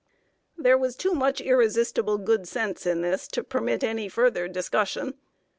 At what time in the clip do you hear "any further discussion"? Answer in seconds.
3.83-5.13